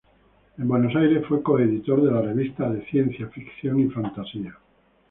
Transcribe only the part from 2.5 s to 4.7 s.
de ciencia-ficción y fantasía".